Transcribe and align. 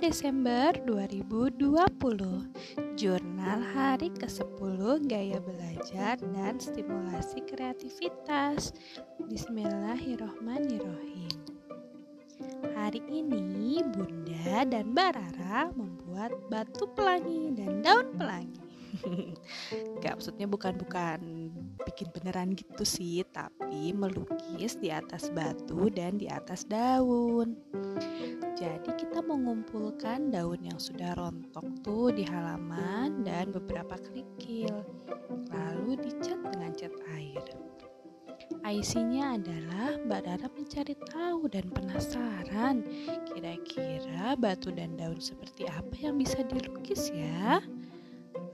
Desember 0.00 0.72
2020 0.88 1.60
Jurnal 2.96 3.60
hari 3.76 4.08
ke-10 4.16 4.80
Gaya 5.04 5.44
Belajar 5.44 6.16
dan 6.16 6.56
Stimulasi 6.56 7.44
Kreativitas. 7.44 8.72
Bismillahirrohmanirrohim. 9.28 11.36
Hari 12.80 13.04
ini 13.12 13.84
Bunda 13.92 14.64
dan 14.64 14.96
Mbak 14.96 15.20
Rara 15.20 15.68
membuat 15.76 16.32
batu 16.48 16.88
pelangi 16.96 17.52
dan 17.52 17.84
daun 17.84 18.08
pelangi. 18.16 18.64
Gak 20.00 20.16
maksudnya 20.16 20.48
bukan-bukan 20.48 21.52
bikin 21.84 22.08
beneran 22.08 22.56
gitu 22.56 22.88
sih 22.88 23.20
Tapi 23.28 23.92
melukis 23.92 24.80
di 24.80 24.88
atas 24.88 25.28
batu 25.28 25.92
dan 25.92 26.16
di 26.16 26.24
atas 26.24 26.64
daun 26.64 27.52
Jadi 28.68 29.00
kita 29.00 29.24
mengumpulkan 29.24 30.28
daun 30.28 30.60
yang 30.60 30.76
sudah 30.76 31.16
rontok 31.16 31.64
tuh 31.80 32.12
di 32.12 32.20
halaman 32.28 33.24
dan 33.24 33.48
beberapa 33.48 33.96
kerikil 33.96 34.84
Lalu 35.48 35.96
dicat 36.04 36.36
dengan 36.52 36.76
cat 36.76 36.92
air 37.16 37.48
IC-nya 38.68 39.40
adalah 39.40 39.96
Mbak 40.04 40.20
Rara 40.20 40.48
mencari 40.52 40.94
tahu 41.08 41.48
dan 41.48 41.72
penasaran 41.72 42.84
Kira-kira 43.32 44.36
batu 44.36 44.68
dan 44.68 45.00
daun 45.00 45.16
seperti 45.16 45.64
apa 45.64 45.96
yang 45.96 46.20
bisa 46.20 46.44
dilukis 46.44 47.08
ya? 47.08 47.64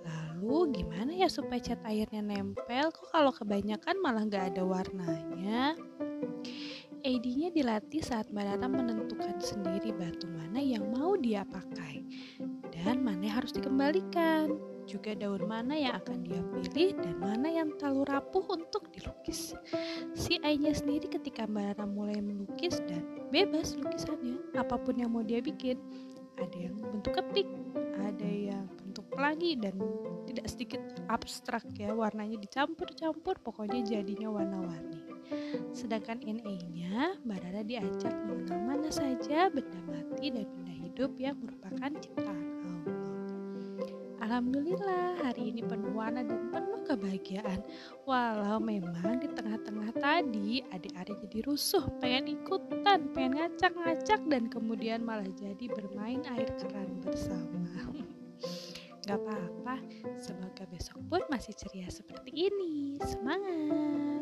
Lalu 0.06 0.78
gimana 0.78 1.10
ya 1.10 1.26
supaya 1.26 1.58
cat 1.58 1.82
airnya 1.90 2.22
nempel? 2.22 2.94
Kok 2.94 3.10
kalau 3.10 3.34
kebanyakan 3.34 3.98
malah 3.98 4.22
nggak 4.22 4.54
ada 4.54 4.62
warnanya? 4.62 5.74
AD-nya 7.04 7.52
dilatih 7.52 8.00
saat 8.00 8.32
Mbak 8.32 8.44
Rara 8.48 8.64
menentukan 8.64 9.36
sendiri 9.36 9.92
batu 9.92 10.24
mana 10.24 10.56
yang 10.56 10.88
mau 10.88 11.12
dia 11.20 11.44
pakai 11.44 12.00
dan 12.72 13.04
mana 13.04 13.28
yang 13.28 13.44
harus 13.44 13.52
dikembalikan. 13.52 14.56
Juga 14.88 15.12
daun 15.12 15.44
mana 15.44 15.76
yang 15.76 16.00
akan 16.00 16.24
dia 16.24 16.40
pilih 16.48 16.96
dan 16.96 17.20
mana 17.20 17.52
yang 17.52 17.76
terlalu 17.76 18.08
rapuh 18.08 18.56
untuk 18.56 18.88
dilukis. 18.96 19.52
Si 20.16 20.40
I-nya 20.40 20.72
sendiri 20.72 21.04
ketika 21.12 21.44
Mbak 21.44 21.76
Rara 21.76 21.84
mulai 21.84 22.24
melukis 22.24 22.80
dan 22.88 23.04
bebas 23.28 23.76
lukisannya, 23.76 24.40
apa 24.56 24.80
pun 24.80 24.96
yang 24.96 25.12
mau 25.12 25.20
dia 25.20 25.44
bikin. 25.44 25.76
Ada 26.40 26.56
yang 26.56 26.80
bentuk 26.80 27.20
kepik, 27.20 27.48
ada 28.00 28.30
yang 28.32 28.64
bentuk 28.80 29.04
pelangi 29.12 29.60
dan 29.60 29.76
tidak 30.34 30.50
sedikit 30.50 30.82
abstrak 31.06 31.62
ya 31.78 31.94
warnanya 31.94 32.42
dicampur-campur 32.42 33.38
pokoknya 33.38 33.86
jadinya 33.86 34.34
warna-warni. 34.34 34.98
Sedangkan 35.70 36.18
NA-nya 36.26 37.22
Mbak 37.22 37.38
Rara 37.38 37.62
diajak 37.62 38.10
mengenal 38.26 38.60
mana 38.66 38.90
saja 38.90 39.46
benda 39.46 39.78
mati 39.86 40.34
dan 40.34 40.50
benda 40.50 40.74
hidup 40.74 41.14
yang 41.22 41.38
merupakan 41.38 41.90
ciptaan 42.02 42.44
Allah. 42.66 42.82
Alhamdulillah 44.26 45.22
hari 45.22 45.54
ini 45.54 45.62
penuh 45.62 45.94
warna 45.94 46.26
dan 46.26 46.50
penuh 46.50 46.82
kebahagiaan. 46.82 47.60
Walau 48.02 48.58
memang 48.58 49.22
di 49.22 49.30
tengah-tengah 49.30 49.94
tadi 49.94 50.66
adik-adik 50.74 51.30
jadi 51.30 51.38
rusuh 51.46 51.86
pengen 52.02 52.34
ikutan 52.34 53.06
pengen 53.14 53.38
ngacak-ngacak 53.38 54.20
dan 54.26 54.50
kemudian 54.50 55.06
malah 55.06 55.30
jadi 55.38 55.70
bermain 55.70 56.26
air 56.34 56.50
keran 56.58 56.98
bersama 57.06 57.53
pun 61.14 61.22
masih 61.30 61.54
ceria 61.54 61.86
seperti 61.94 62.34
ini. 62.34 62.98
Semangat! 63.06 64.13